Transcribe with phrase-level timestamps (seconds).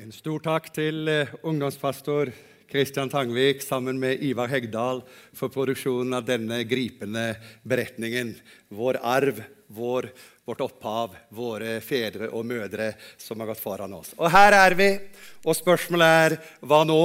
[0.00, 2.30] En stor takk til eh, ungdomspastor
[2.70, 5.02] Kristian Tangvik sammen med Ivar Hegdal
[5.36, 7.34] for produksjonen av denne gripende
[7.68, 8.30] beretningen.
[8.72, 10.08] Vår arv, vår,
[10.48, 14.14] vårt opphav, våre fedre og mødre som har gått foran oss.
[14.16, 14.88] Og her er vi,
[15.44, 17.02] og spørsmålet er hva nå?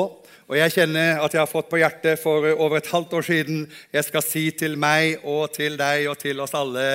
[0.47, 3.67] Og jeg kjenner at jeg har fått på hjertet for over et halvt år siden
[3.91, 6.87] jeg skal si til meg og til deg og til oss alle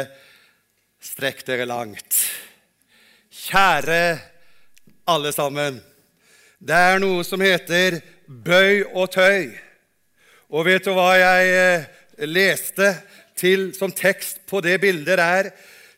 [1.01, 2.25] Strekk dere langt.
[3.33, 4.03] Kjære
[5.05, 5.90] alle sammen.
[6.61, 9.49] Det er noe som heter bøy og tøy.
[10.53, 11.87] Og vet du hva jeg eh,
[12.29, 12.91] leste
[13.39, 15.49] til som tekst på det bildet der?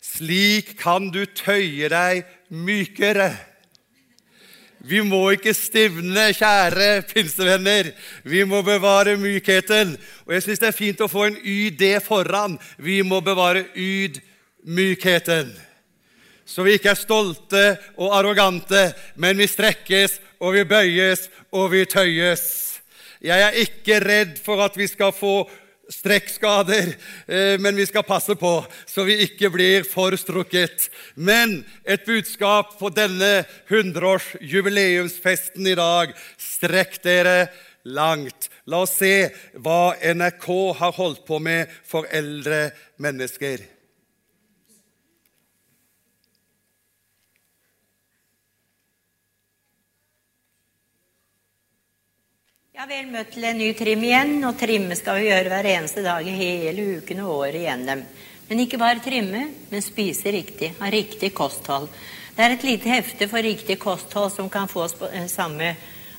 [0.02, 2.22] Slik kan du tøye deg
[2.54, 3.32] mykere.
[4.86, 7.90] Vi må ikke stivne, kjære pinsevenner.
[8.22, 9.96] Vi må bevare mykheten.
[10.26, 12.54] Og jeg syns det er fint å få en YD foran.
[12.78, 15.50] Vi må bevare ydmykheten.
[16.44, 17.64] Så vi ikke er stolte
[17.96, 22.44] og arrogante, men vi strekkes og vi bøyes og vi tøyes.
[23.22, 25.48] Jeg er ikke redd for at vi skal få
[25.92, 26.94] strekkskader,
[27.26, 30.90] eh, men vi skal passe på så vi ikke blir forstrukket.
[31.14, 37.48] Men et budskap på denne 100-årsjubileumsfesten i dag strekk dere
[37.84, 38.50] langt.
[38.66, 42.70] La oss se hva NRK har holdt på med for eldre
[43.02, 43.58] mennesker.
[52.82, 54.32] Ja, Vel møtt til en ny trim igjen.
[54.42, 58.00] Og trimme skal vi gjøre hver eneste dag i hele uken og året igjennom.
[58.48, 60.72] Men ikke bare trimme, men spise riktig.
[60.80, 61.86] Ha riktig kosthold.
[62.34, 65.76] Det er et lite hefte for riktig kosthold som kan fås på eh, samme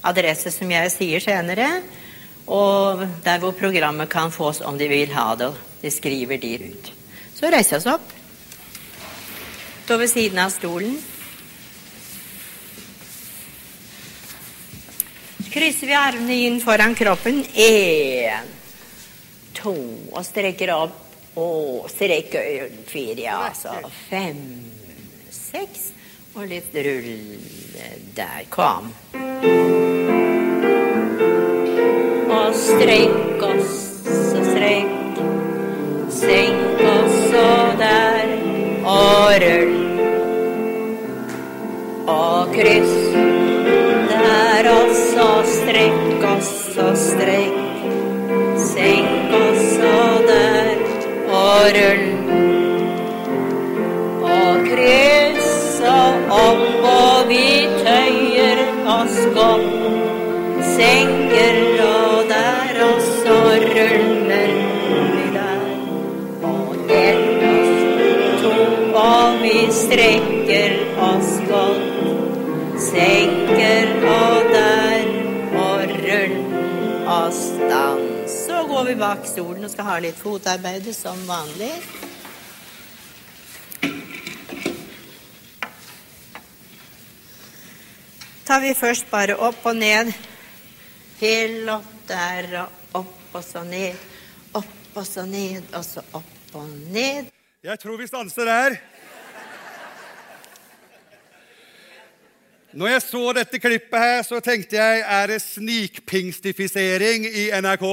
[0.07, 1.67] adresse som jeg sier senere.
[2.47, 5.51] Og der hvor programmet kan fås om de vil ha det.
[5.83, 6.93] Det skriver de ut.
[7.35, 8.15] Så reiser vi oss opp.
[9.83, 10.95] Stå ved siden av stolen.
[15.53, 17.43] Krysser vi armene inn foran kroppen.
[17.53, 18.51] Én,
[19.53, 19.73] to
[20.11, 20.99] Og strekker opp.
[21.33, 23.79] Og strekker fire, altså.
[24.09, 24.43] Fem,
[25.33, 25.89] seks.
[26.35, 27.39] Og litt rull.
[28.13, 28.45] Der.
[28.53, 28.93] Kom.
[32.33, 33.82] Og strekk oss
[46.73, 47.57] strekk streng.
[48.57, 50.77] Senk oss og der
[51.29, 52.05] og rull.
[54.33, 56.63] Og kryss og opp,
[56.93, 57.45] og vi
[57.83, 58.63] tøyer
[58.95, 59.69] oss godt.
[60.73, 63.39] Senker og der, og så
[63.69, 64.53] ruller
[65.13, 65.63] vi der.
[66.53, 68.55] Og ett oss to,
[69.05, 70.79] og vi strekker
[71.11, 71.93] oss godt
[72.83, 73.82] senker
[78.83, 81.69] går vi bak stolen og skal ha litt fotarbeid som vanlig.
[88.43, 90.09] Tar vi først bare opp og ned.
[91.21, 94.01] Helt opp der og opp og så ned.
[94.51, 97.29] Opp og så ned, og så opp og ned.
[97.63, 98.75] Jeg tror vi stanser der.
[102.73, 107.87] Når jeg så dette klippet, her, så tenkte jeg er det snikpingstifisering i NRK?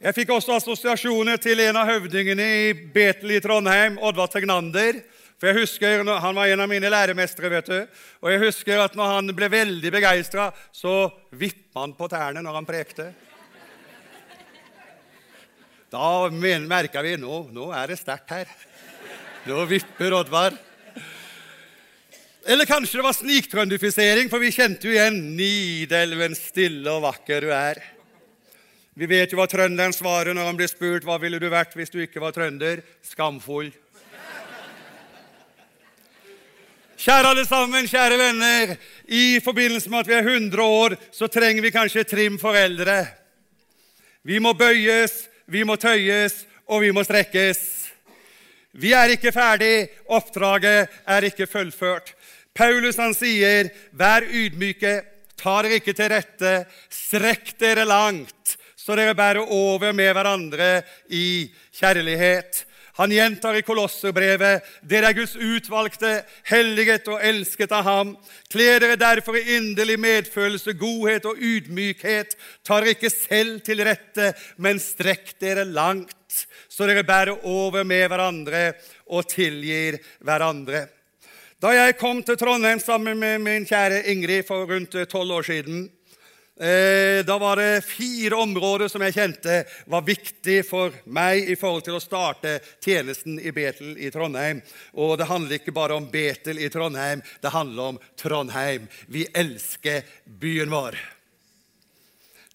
[0.00, 5.02] Jeg fikk også assosiasjoner til en av høvdingene i Betel i Trondheim, Oddvar Tegnander.
[5.36, 7.50] For jeg husker, Han var en av mine læremestere.
[7.50, 7.86] vet du.
[8.22, 12.54] Og jeg husker at når han ble veldig begeistra, så vippa han på tærne når
[12.54, 13.12] han prekte.
[15.92, 18.46] Da merka vi nå, nå er det sterkt her.
[19.44, 20.56] Nå vipper Oddvar.
[22.46, 27.50] Eller kanskje det var sniktrøndifisering, for vi kjente jo igjen 'Nidelven, stille og vakker du
[27.52, 27.99] er'.
[29.00, 31.88] Vi vet jo hva trønderen svarer når han blir spurt hva ville du vært hvis
[31.88, 32.82] du ikke var trønder.
[33.00, 33.70] Skamfull.
[37.00, 38.74] Kjære alle sammen, kjære venner.
[39.08, 42.98] I forbindelse med at vi er 100 år, så trenger vi kanskje trim foreldre.
[44.20, 45.16] Vi må bøyes,
[45.48, 47.64] vi må tøyes, og vi må strekkes.
[48.76, 52.12] Vi er ikke ferdig, oppdraget er ikke fullført.
[52.52, 54.98] Paulus han sier, 'Vær ydmyke,
[55.40, 60.70] ta dere ikke til rette, strekk dere langt', så dere bærer over med hverandre
[61.12, 62.64] i kjærlighet.
[62.96, 68.14] Han gjentar i Kolosserbrevet.: Dere er Guds utvalgte, helliget og elsket av ham.
[68.52, 72.36] Kle dere derfor i inderlig medfølelse, godhet og ydmykhet.
[72.64, 76.16] Ta dere ikke selv til rette, men strekk dere langt
[76.70, 78.62] så dere bærer over med hverandre
[79.12, 80.86] og tilgir hverandre.
[81.60, 85.90] Da jeg kom til Trondheim sammen med min kjære Ingrid for rundt tolv år siden,
[86.60, 89.60] eh, da var det fire områder som jeg kjente
[89.90, 94.60] var viktig for meg i forhold til å starte tjenesten i Betel i Trondheim.
[95.00, 98.90] Og det handler ikke bare om Betel i Trondheim, det handler om Trondheim.
[99.08, 100.98] Vi elsker byen vår.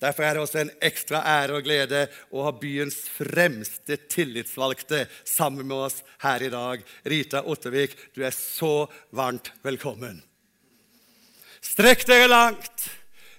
[0.06, 2.02] Derfor er det også en ekstra ære og glede
[2.36, 6.84] å ha byens fremste tillitsvalgte sammen med oss her i dag.
[7.08, 10.20] Rita Ottervik, du er så varmt velkommen.
[11.64, 12.90] Strekk dere langt.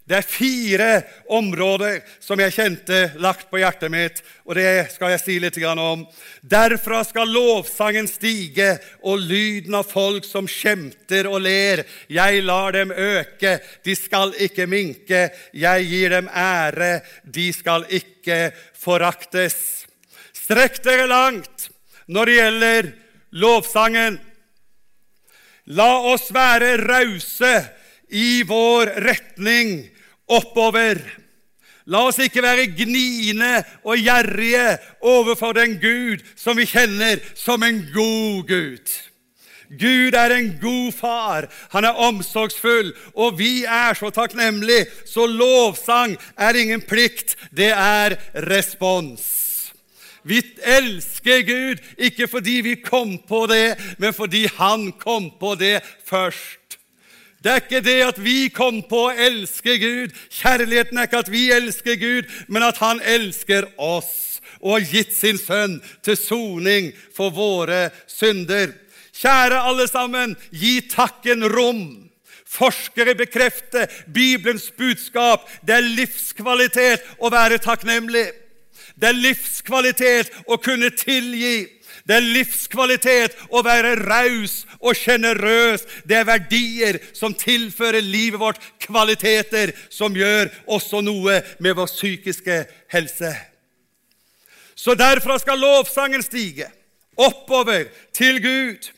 [0.07, 0.91] Det er fire
[1.35, 6.05] områder som jeg kjente lagt på hjertet mitt, og det skal jeg si litt om.
[6.47, 11.83] Derfra skal lovsangen stige, og lyden av folk som skjemter og ler.
[12.07, 15.25] Jeg lar dem øke, de skal ikke minke.
[15.51, 19.89] Jeg gir dem ære, de skal ikke foraktes.
[20.31, 21.67] Strekk dere langt
[22.07, 22.93] når det gjelder
[23.43, 24.21] lovsangen.
[25.75, 27.53] La oss være rause
[28.15, 29.96] i vår retning
[30.29, 31.01] oppover.
[31.87, 37.85] La oss ikke være gniende og gjerrige overfor den Gud som vi kjenner som en
[37.95, 38.97] god Gud.
[39.67, 44.87] Gud er en god far, han er omsorgsfull, og vi er så takknemlige.
[45.07, 48.15] Så lovsang er ingen plikt, det er
[48.47, 49.25] respons.
[50.27, 55.81] Vi elsker Gud ikke fordi vi kom på det, men fordi han kom på det
[56.07, 56.79] først.
[57.47, 60.15] Det er ikke det at vi kom på å elske Gud.
[60.35, 65.13] Kjærligheten er ikke at vi elsker Gud, men at Han elsker oss og har gitt
[65.15, 68.73] sin sønn til soning for våre synder.
[69.15, 72.11] Kjære alle sammen, gi takken rom.
[72.51, 75.47] Forskere bekrefter Bibelens budskap.
[75.63, 78.27] Det er livskvalitet å være takknemlig.
[78.99, 81.69] Det er livskvalitet å kunne tilgi.
[82.07, 85.83] Det er livskvalitet å være raus og sjenerøs.
[86.07, 92.63] Det er verdier som tilfører livet vårt kvaliteter som gjør også noe med vår psykiske
[92.95, 93.33] helse.
[94.77, 96.69] Så derfra skal lovsangen stige
[97.17, 98.93] oppover til Gud.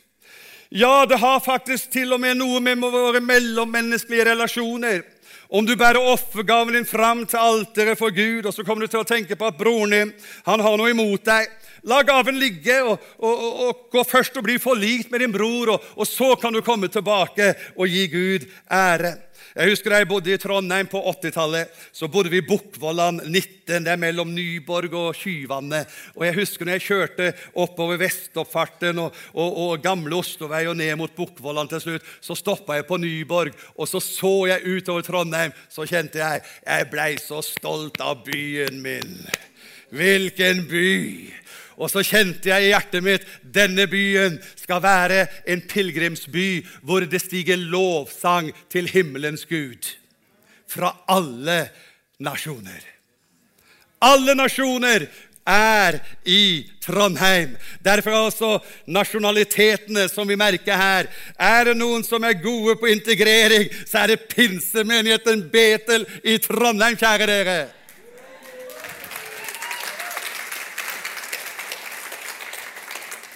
[0.69, 5.01] Ja, det har faktisk til og med noe med våre mellommenneskelige relasjoner.
[5.49, 9.01] Om du bærer offergaven din fram til alteret for Gud, og så kommer du til
[9.01, 10.11] å tenke på at broren din
[10.45, 11.49] han har noe imot deg
[11.87, 15.77] La gaven ligge, og, og, og, og, gå først og bli forlikt med din bror,
[15.77, 19.13] og, så kan du komme tilbake og gi Gud ære.
[19.59, 23.83] Jeg husker Da jeg bodde i Trondheim på 80-tallet, så bodde vi i Bukkvollan 19.
[23.83, 25.89] Det er mellom Nyborg og Kyvannet.
[26.15, 27.27] Og jeg husker når jeg kjørte
[27.59, 32.79] oppover Vestoppfarten og, og, og gamle Ostovei og ned mot Bukkvollan til slutt, så stoppa
[32.79, 35.51] jeg på Nyborg, og så så jeg utover Trondheim.
[35.67, 39.19] Så kjente jeg jeg blei så stolt av byen min.
[39.91, 41.28] Hvilken by!
[41.79, 46.49] Og så kjente jeg i hjertet mitt denne byen skal være en pilegrimsby
[46.83, 49.95] hvor det stiger lovsang til himmelens Gud.
[50.67, 51.69] Fra alle
[52.19, 52.83] nasjoner.
[54.03, 55.07] Alle nasjoner
[55.49, 57.55] er i Trondheim.
[57.85, 58.51] Derfor er også
[58.91, 61.09] nasjonalitetene som vi merker her.
[61.39, 66.99] Er det noen som er gode på integrering, så er det pinsemenigheten Betel i Trondheim,
[66.99, 67.59] kjære dere.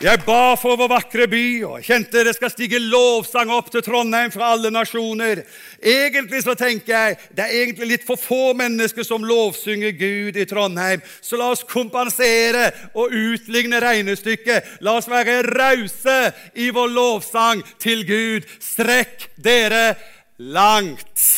[0.03, 3.85] Jeg ba for vår vakre by, og jeg kjente det skal stige lovsang opp til
[3.85, 5.45] Trondheim fra alle nasjoner.
[5.79, 10.45] Egentlig så tenker jeg det er egentlig litt for få mennesker som lovsynger Gud i
[10.49, 10.99] Trondheim.
[11.23, 12.65] Så la oss kompensere
[12.99, 14.75] og utligne regnestykket.
[14.83, 16.19] La oss være rause
[16.59, 18.51] i vår lovsang til Gud.
[18.59, 19.93] Strekk dere
[20.35, 21.29] langt.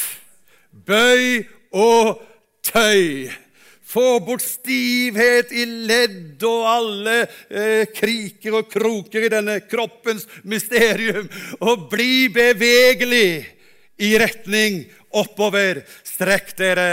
[0.73, 2.15] Bøy og
[2.65, 3.44] tøy.
[3.95, 7.13] Få bort stivhet i ledd og alle
[7.47, 11.29] eh, kriker og kroker i denne kroppens mysterium.
[11.63, 13.45] Og bli bevegelig
[14.03, 14.81] i retning
[15.15, 15.79] oppover.
[16.03, 16.89] Strekk dere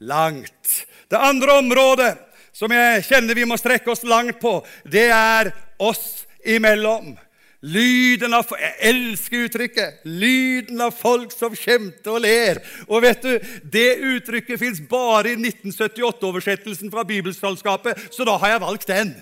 [0.00, 0.80] langt.
[1.12, 2.10] Det andre området
[2.56, 7.12] som jeg kjenner vi må strekke oss langt på, det er oss imellom.
[7.60, 10.00] Lyden av Jeg elsker uttrykket.
[10.08, 12.62] Lyden av folk som skjemter og ler.
[12.88, 18.64] Og vet du, Det uttrykket fins bare i 1978-oversettelsen fra Bibelselskapet, så da har jeg
[18.64, 19.14] valgt den.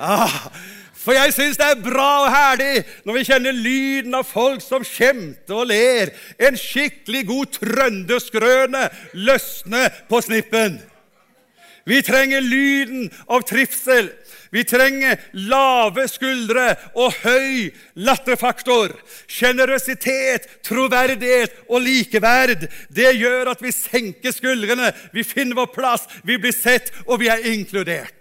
[0.00, 0.48] Ah,
[0.96, 4.84] for jeg syns det er bra og herlig når vi kjenner lyden av folk som
[4.84, 6.14] skjemter og ler.
[6.40, 10.80] En skikkelig god trønderskrøne løsne på snippen.
[11.88, 14.10] Vi trenger lyden av trivsel.
[14.50, 17.70] Vi trenger lave skuldre og høy
[18.02, 18.96] latterfaktor.
[19.30, 22.66] Sjenerøsitet, troverdighet og likeverd.
[22.90, 27.30] Det gjør at vi senker skuldrene, vi finner vår plass, vi blir sett, og vi
[27.30, 28.20] er inkludert.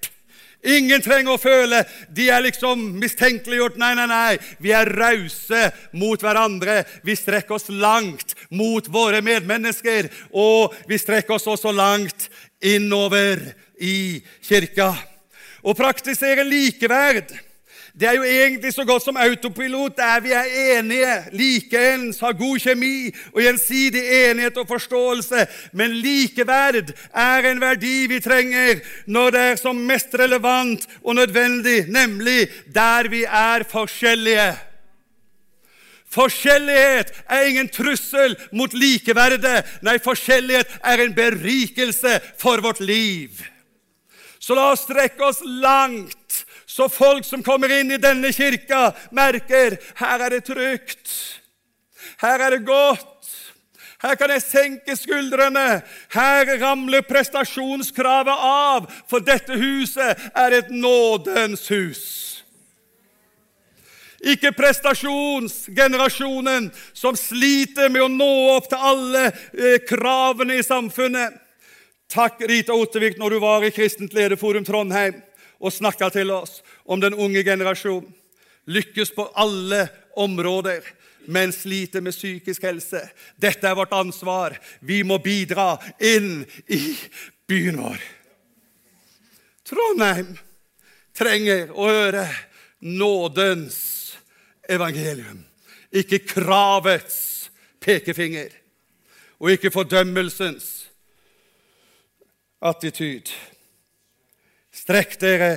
[0.59, 3.77] Ingen trenger å føle de er liksom mistenkeliggjort.
[3.79, 4.33] Nei, nei, nei.
[4.59, 6.81] Vi er rause mot hverandre.
[7.07, 10.09] Vi strekker oss langt mot våre medmennesker.
[10.35, 12.27] Og vi strekker oss også langt
[12.59, 13.39] innover
[13.79, 14.91] i kirka.
[15.69, 17.29] Å praktisere likeverd
[17.99, 22.61] det er jo egentlig så godt som autopilot, der vi er enige, likeens, har god
[22.61, 25.45] kjemi og gjensidig enighet og forståelse.
[25.73, 31.89] Men likeverd er en verdi vi trenger når det er som mest relevant og nødvendig,
[31.91, 34.49] nemlig der vi er forskjellige.
[36.09, 39.65] Forskjellighet er ingen trussel mot likeverdet.
[39.85, 43.43] Nei, forskjellighet er en berikelse for vårt liv.
[44.49, 49.77] Så la oss strekke oss langt så folk som kommer inn i denne kirka, merker
[49.99, 51.11] her er det trygt.
[52.17, 53.27] Her er det godt.
[54.01, 55.83] Her kan jeg senke skuldrene.
[56.15, 62.41] Her ramler prestasjonskravet av, for dette huset er et nådens hus.
[64.33, 71.48] Ikke prestasjonsgenerasjonen som sliter med å nå opp til alle eh, kravene i samfunnet.
[72.09, 75.19] Takk, Rita Ottervik, når du var i Kristent Lederforum Trondheim
[75.61, 78.07] og snakka til oss om den unge generasjon.
[78.65, 79.83] Lykkes på alle
[80.17, 80.81] områder,
[81.29, 83.03] men sliter med psykisk helse.
[83.37, 84.57] Dette er vårt ansvar.
[84.81, 86.81] Vi må bidra inn i
[87.45, 88.01] byen vår.
[89.69, 90.33] Trondheim
[91.13, 92.25] trenger å høre
[92.79, 93.77] nådens
[94.65, 95.43] evangelium,
[95.93, 97.51] ikke kravets
[97.85, 98.49] pekefinger,
[99.37, 100.78] og ikke fordømmelsens
[102.59, 103.29] attityd.
[104.71, 105.51] Strekk dere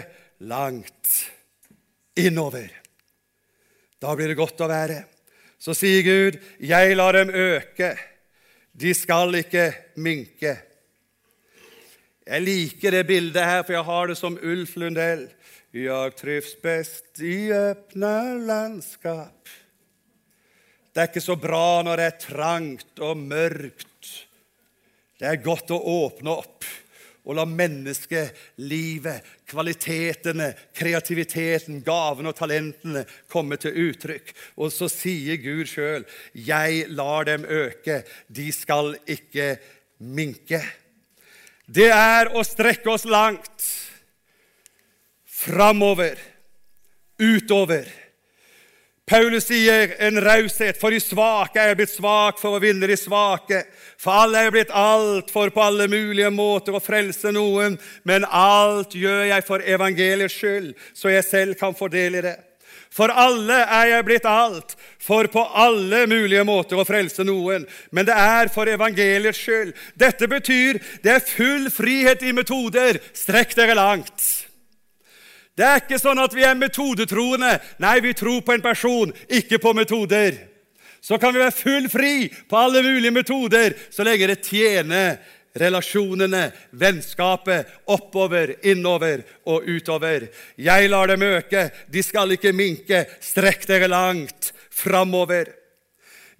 [0.47, 1.11] langt
[2.18, 2.71] innover.
[4.02, 5.04] Da blir det godt å være.
[5.62, 7.97] Så sier Gud, 'Jeg lar dem øke.
[8.75, 10.59] De skal ikke minke.'
[12.26, 15.28] Jeg liker det bildet her, for jeg har det som Ulf Lundell.
[15.73, 19.49] Jeg trives best i åpne landskap.
[20.94, 24.26] Det er ikke så bra når det er trangt og mørkt.
[25.18, 26.64] Det er godt å åpne opp
[27.23, 34.33] og la menneskelivet, kvalitetene, kreativiteten, gavene og talentene komme til uttrykk.
[34.59, 38.02] Og så sier Gud sjøl, 'Jeg lar dem øke.
[38.29, 39.59] De skal ikke
[39.99, 40.67] minke.'
[41.73, 43.62] Det er å strekke oss langt.
[45.25, 46.19] Framover.
[47.19, 48.01] Utover.
[49.12, 52.97] Paulus sier en raushet, for de svake er jeg blitt svak for å vinne de
[52.97, 53.59] svake.
[54.00, 57.76] For alle er jeg blitt alt for på alle mulige måter å frelse noen.
[58.09, 62.38] Men alt gjør jeg for evangeliets skyld, så jeg selv kan få del i det.
[62.92, 67.66] For alle er jeg blitt alt, for på alle mulige måter å frelse noen.
[67.92, 69.75] Men det er for evangeliets skyld.
[69.92, 72.97] Dette betyr det er full frihet i metoder.
[73.12, 74.42] Strekk dere langt.
[75.56, 77.59] Det er ikke sånn at vi er metodetroende.
[77.82, 80.38] Nei, vi tror på en person, ikke på metoder.
[81.02, 82.14] Så kan vi være full fri
[82.49, 85.16] på alle mulige metoder så lenge det tjener
[85.59, 90.28] relasjonene, vennskapet, oppover, innover og utover.
[90.56, 93.04] Jeg lar dem øke, de skal ikke minke.
[93.21, 95.50] Strekk dere langt framover.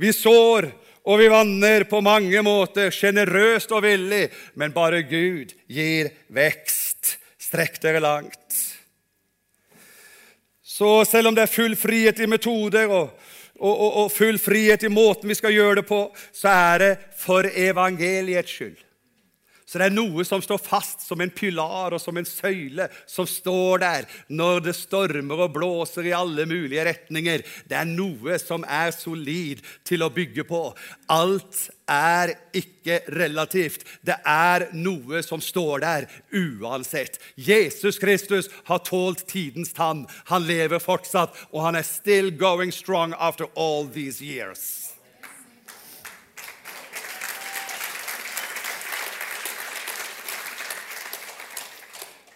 [0.01, 0.71] Vi sår
[1.03, 7.19] og vi vanner på mange måter, sjenerøst og villig, men bare Gud gir vekst.
[7.43, 8.72] Strekk dere langt.
[10.73, 13.11] Så selv om det er full frihet i metoder og,
[13.61, 16.01] og, og, og full frihet i måten vi skal gjøre det på,
[16.33, 18.79] så er det for evangeliets skyld.
[19.73, 23.25] Så det er noe som står fast som en pilar og som en søyle, som
[23.25, 27.41] står der når det stormer og blåser i alle mulige retninger.
[27.65, 30.61] Det er noe som er solid til å bygge på.
[31.09, 33.89] Alt er ikke relativt.
[34.05, 37.17] Det er noe som står der uansett.
[37.41, 40.05] Jesus Kristus har tålt tidens tann.
[40.29, 44.82] Han lever fortsatt, og han er still going strong after all these years.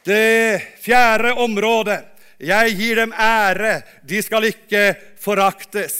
[0.06, 1.98] Det fjerde området
[2.38, 4.82] jeg gir dem ære, de skal ikke
[5.18, 5.96] foraktes.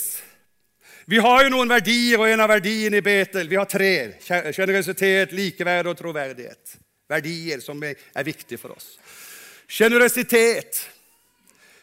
[1.07, 4.19] Vi har jo noen verdier, og en av verdiene i Betel Vi har tre.
[4.21, 6.77] Sjenerøsitet, likeverd og troverdighet.
[7.09, 8.97] Verdier som er viktige for oss.
[9.67, 10.83] Sjenerøsitet.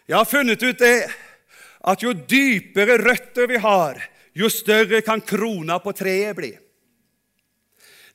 [0.08, 0.98] Jeg har funnet ut det
[1.84, 4.00] at jo dypere røtter vi har,
[4.36, 6.51] jo større kan krona på treet bli.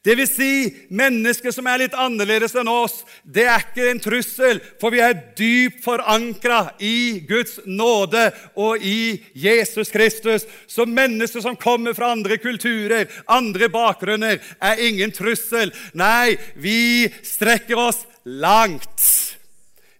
[0.09, 0.53] Det vil si,
[0.89, 5.19] mennesker som er litt annerledes enn oss, det er ikke en trussel, for vi er
[5.37, 10.49] dypt forankra i Guds nåde og i Jesus Kristus.
[10.65, 15.77] Så mennesker som kommer fra andre kulturer, andre bakgrunner, er ingen trussel.
[15.93, 19.05] Nei, vi strekker oss langt.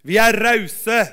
[0.01, 1.03] Vi er rause.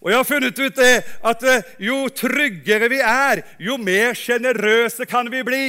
[0.00, 0.94] Og jeg har funnet ut det
[1.28, 5.66] at eh, jo tryggere vi er, jo mer sjenerøse kan vi bli.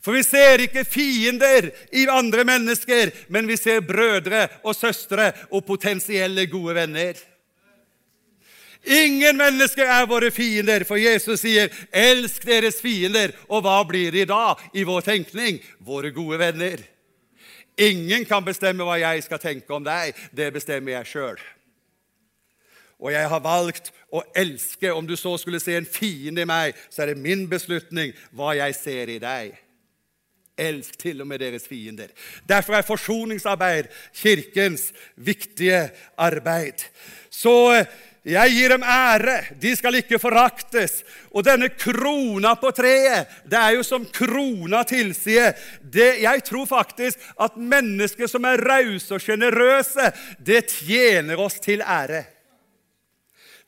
[0.00, 5.66] For vi ser ikke fiender i andre mennesker, men vi ser brødre og søstre og
[5.66, 7.18] potensielle gode venner.
[8.80, 13.36] Ingen mennesker er våre fiender, for Jesus sier 'elsk deres fiender'.
[13.48, 15.60] Og hva blir de da i vår tenkning?
[15.80, 16.78] Våre gode venner.
[17.78, 20.14] Ingen kan bestemme hva jeg skal tenke om deg.
[20.32, 21.38] Det bestemmer jeg sjøl.
[23.00, 24.92] Og jeg har valgt å elske.
[24.92, 28.56] Om du så skulle se en fiende i meg, så er det min beslutning hva
[28.56, 29.56] jeg ser i deg.
[30.60, 32.12] Elsk til og med deres fiender.
[32.48, 35.88] Derfor er forsoningsarbeid Kirkens viktige
[36.18, 36.84] arbeid.
[37.30, 37.84] Så
[38.24, 40.98] jeg gir dem ære, de skal ikke foraktes.
[41.32, 45.54] Og denne krona på treet, det er jo som krona tilsier.
[45.80, 51.80] Det, jeg tror faktisk at mennesker som er rause og sjenerøse, det tjener oss til
[51.80, 52.26] ære.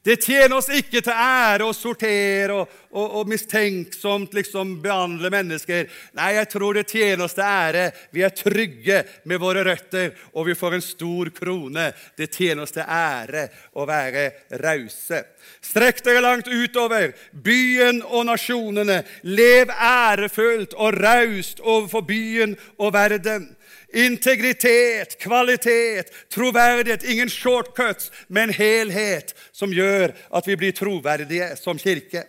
[0.02, 5.86] Det tjener oss ikke til ære å sortere og, og, og, mistenksomt liksom behandle mennesker.
[6.18, 7.84] Nei, jeg tror det tjener oss til ære.
[8.10, 8.98] Vi er trygge
[9.30, 11.86] med våre røtter, og vi får en stor krone.
[12.18, 13.46] Det tjener oss til ære
[13.78, 14.26] å være
[14.64, 15.22] rause.
[15.62, 19.04] Strekk dere langt utover byen og nasjonene.
[19.22, 23.52] Lev ærefullt og raust overfor byen og verden.
[23.92, 27.04] Integritet, kvalitet, troverdighet.
[27.04, 32.24] Ingen shortcuts, men helhet som gjør at vi blir troverdige som kirke.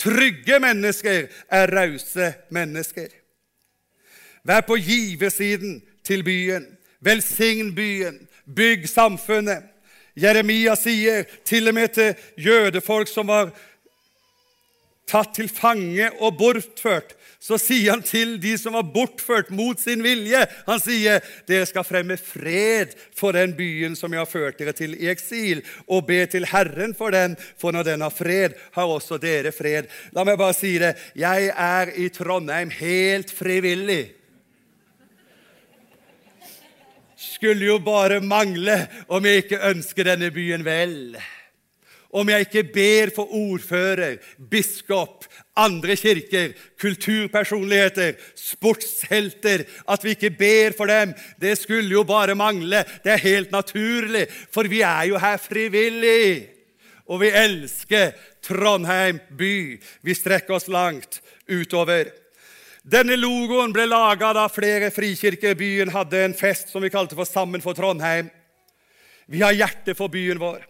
[0.00, 3.08] Trygge mennesker er rause mennesker.
[4.44, 6.66] Vær på givesiden til byen.
[7.00, 8.28] Velsign byen.
[8.46, 9.66] Bygg samfunnet.
[10.16, 13.52] Jeremia sier til og med til jødefolk som var
[15.10, 20.02] tatt til fange og bortført så sier han til de som var bortført mot sin
[20.04, 24.76] vilje Han sier, 'Dere skal fremme fred for den byen som jeg har ført dere
[24.76, 28.84] til i eksil,' 'og be til Herren for den, for når den har fred, har
[28.84, 30.96] også dere fred.' La meg bare si det.
[31.16, 34.12] Jeg er i Trondheim helt frivillig.
[37.16, 41.16] Skulle jo bare mangle om jeg ikke ønsker denne byen vel
[42.10, 44.18] om jeg ikke ber for ordfører,
[44.50, 45.26] biskop,
[45.60, 52.84] andre kirker, kulturpersonligheter, sportshelter At vi ikke ber for dem, det skulle jo bare mangle.
[53.04, 56.48] Det er helt naturlig, for vi er jo her frivillig.
[57.10, 58.12] Og vi elsker
[58.46, 59.54] Trondheim by.
[60.06, 61.20] Vi strekker oss langt
[61.50, 62.12] utover.
[62.86, 67.18] Denne logoen ble laga da flere frikirker i byen hadde en fest som vi kalte
[67.18, 68.30] for Sammen for Trondheim.
[69.30, 70.64] Vi har hjertet for byen vår.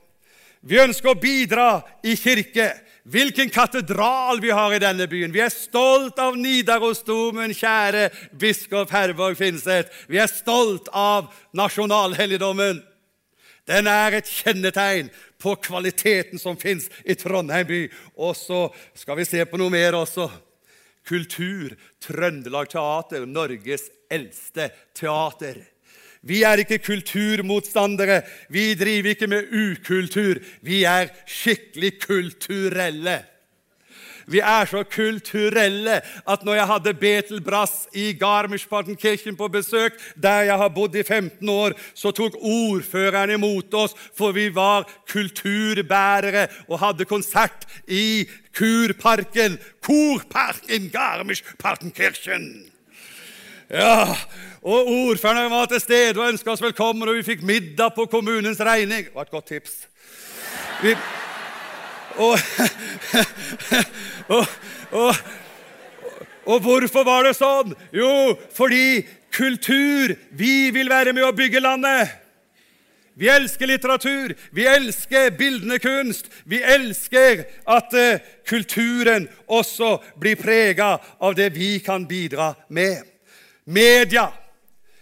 [0.60, 1.68] Vi ønsker å bidra
[2.04, 2.72] i kirke.
[3.08, 5.32] Hvilken katedral vi har i denne byen.
[5.32, 10.04] Vi er stolt av Nidarosdomen, kjære biskop Herborg Finseth.
[10.08, 12.82] Vi er stolt av nasjonalhelligdommen.
[13.70, 15.08] Den er et kjennetegn
[15.40, 17.80] på kvaliteten som fins i Trondheim by.
[18.20, 18.66] Og så
[18.98, 20.28] skal vi se på noe mer også.
[21.08, 21.72] Kultur.
[22.04, 25.62] Trøndelag Teater, Norges eldste teater.
[26.22, 28.20] Vi er ikke kulturmotstandere.
[28.48, 30.40] Vi driver ikke med ukultur.
[30.62, 33.20] Vi er skikkelig kulturelle.
[34.30, 35.96] Vi er så kulturelle
[36.28, 41.02] at når jeg hadde Betel Brass i Garmisch-Partenkirchen på besøk, der jeg har bodd i
[41.02, 48.28] 15 år, så tok ordføreren imot oss, for vi var kulturbærere og hadde konsert i
[48.54, 49.58] Kurparken.
[49.82, 52.70] Korparken Garmisch-Partenkirchen.
[53.70, 54.14] Ja,
[54.62, 58.60] og Ordføreren var til stede og ønska oss velkommen, og vi fikk middag på kommunens
[58.60, 59.06] regning.
[59.06, 59.76] Det var et godt tips.
[60.82, 60.94] Vi,
[62.16, 62.38] og,
[64.36, 64.46] og,
[64.90, 65.14] og,
[66.44, 67.72] og hvorfor var det sånn?
[67.92, 72.16] Jo, fordi kultur Vi vil være med å bygge landet.
[73.14, 76.30] Vi elsker litteratur, vi elsker bildende kunst.
[76.44, 83.02] Vi elsker at uh, kulturen også blir prega av det vi kan bidra med.
[83.64, 84.30] Media.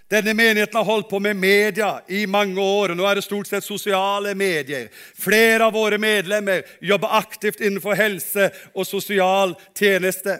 [0.09, 2.95] Denne menigheten har holdt på med media i mange år.
[2.97, 4.87] Nå er det stort sett sosiale medier.
[5.15, 10.39] Flere av våre medlemmer jobber aktivt innenfor helse og sosial tjeneste.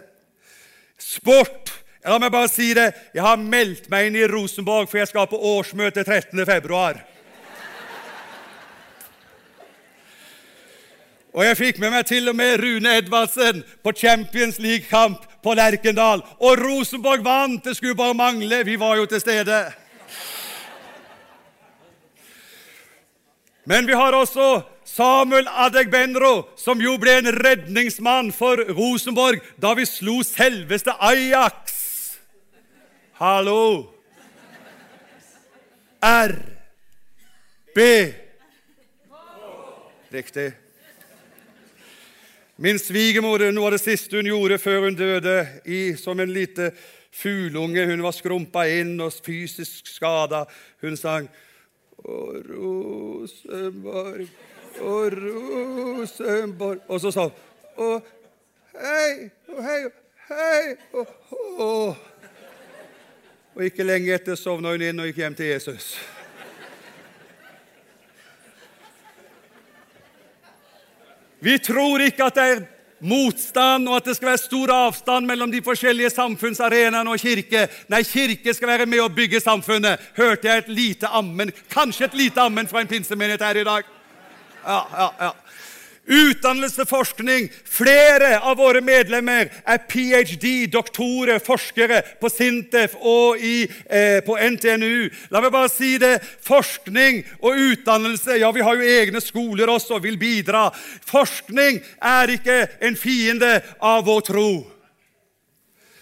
[0.97, 1.69] Sport.
[2.01, 2.87] La meg bare si det.
[3.13, 6.41] Jeg har meldt meg inn i Rosenborg, for jeg skal på årsmøte 13.
[6.49, 7.03] februar.
[11.37, 16.23] Og jeg fikk med meg til og med Rune Edvardsen på Champions League-kamp på Lerkendal.
[16.39, 17.63] Og Rosenborg vant!
[17.63, 18.63] Det skulle bare mangle.
[18.63, 19.59] Vi var jo til stede.
[23.69, 29.85] Men vi har også Samuel Adegbenro, som jo ble en redningsmann for Rosenborg da vi
[29.85, 31.75] slo selveste Ajax.
[33.19, 33.93] Hallo!
[36.01, 36.33] R.
[37.75, 37.79] B.
[40.09, 40.53] Riktig.
[42.61, 46.73] Min svigermor, noe av det siste hun gjorde før hun døde, i, som en lite
[47.15, 50.43] fugleunge Hun var skrumpa inn og fysisk skada.
[50.83, 51.29] Hun sang
[52.03, 52.17] Å,
[52.49, 54.27] Rosenborg,
[54.83, 57.35] å, Rosenborg Og så sa hun
[57.79, 58.03] Å,
[58.75, 59.79] hei, å, hei,
[60.27, 61.07] hei, å,
[61.63, 61.95] å.
[63.55, 65.95] Og ikke lenge etter sovna hun inn og gikk hjem til Jesus.
[71.39, 72.61] Vi tror ikke at det er
[72.99, 77.67] motstand, og at det skal være stor avstand mellom de forskjellige samfunnsarenaene og kirke.
[77.91, 80.11] Nei, kirke skal være med å bygge samfunnet.
[80.17, 83.93] Hørte jeg et lite ammen, kanskje et lite ammen fra en pinsemenighet her i dag?
[84.65, 85.31] Ja, ja, ja.
[86.09, 87.49] Utdannelse, forskning.
[87.65, 95.09] Flere av våre medlemmer er ph.d., doktorer, forskere på Sintef og i, eh, på NTNU.
[95.29, 96.17] La meg bare si det.
[96.41, 100.71] Forskning og utdannelse Ja, vi har jo egne skoler også, vil bidra.
[101.05, 104.51] Forskning er ikke en fiende av vår tro.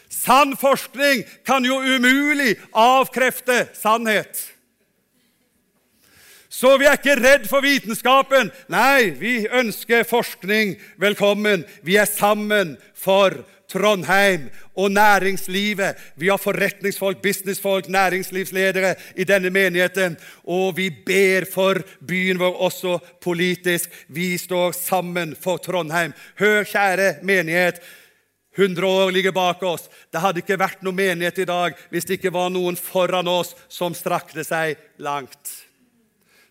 [0.09, 4.56] Sann forskning kan jo umulig avkrefte sannhet.
[6.57, 8.49] Så vi er ikke redd for vitenskapen.
[8.73, 11.61] Nei, vi ønsker forskning velkommen.
[11.85, 13.35] Vi er sammen for
[13.69, 15.99] Trondheim og næringslivet.
[16.17, 20.15] Vi har forretningsfolk, businessfolk, næringslivsledere i denne menigheten.
[20.49, 23.93] Og vi ber for byen vår også politisk.
[24.07, 26.17] Vi står sammen for Trondheim.
[26.41, 27.83] Hør, kjære menighet.
[28.57, 29.85] 100 år ligger bak oss.
[30.09, 33.53] Det hadde ikke vært noe menighet i dag hvis det ikke var noen foran oss
[33.69, 35.66] som strakte seg langt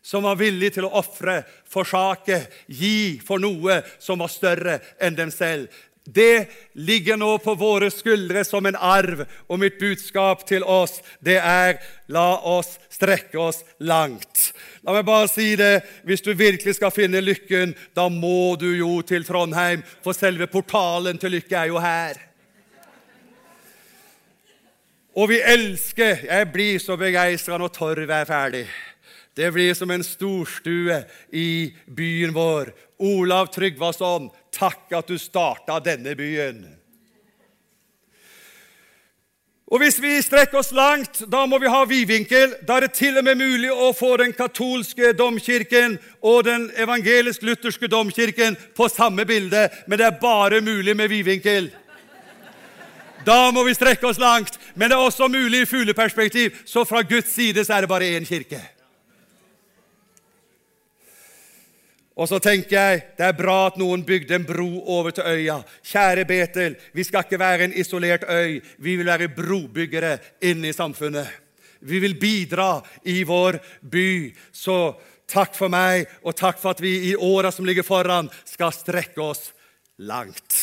[0.06, 5.32] som var villig til å ofre, forsake, gi for noe som var større enn dem
[5.34, 5.66] selv.
[6.06, 11.40] Det ligger nå på våre skuldre som en arv, og mitt budskap til oss det
[11.42, 11.80] er
[12.14, 14.52] la oss strekke oss langt.
[14.86, 19.02] La meg bare si det, Hvis du virkelig skal finne lykken, da må du jo
[19.02, 22.22] til Trondheim, for selve portalen til lykke er jo her.
[25.16, 28.68] Og vi elsker Jeg blir så begeistra når Torv er ferdig.
[29.36, 32.72] Det blir som en storstue i byen vår.
[32.98, 36.62] Olav Tryggvason, takk at du starta denne byen.
[39.66, 42.54] Og Hvis vi strekker oss langt, da må vi ha vidvinkel.
[42.64, 47.90] Da er det til og med mulig å få den katolske domkirken og den evangelisk-lutherske
[47.90, 51.68] domkirken på samme bilde, men det er bare mulig med vidvinkel.
[53.26, 54.56] Da må vi strekke oss langt.
[54.74, 58.14] Men det er også mulig i fugleperspektiv, så fra Guds side så er det bare
[58.16, 58.62] én kirke.
[62.16, 65.58] Og så tenker jeg det er bra at noen bygde en bro over til øya.
[65.84, 68.62] Kjære Betel, vi skal ikke være en isolert øy.
[68.80, 70.16] Vi vil være brobyggere
[70.48, 71.28] inne i samfunnet.
[71.80, 74.32] Vi vil bidra i vår by.
[74.48, 74.96] Så
[75.28, 79.20] takk for meg, og takk for at vi i åra som ligger foran, skal strekke
[79.20, 79.50] oss
[79.98, 80.56] langt.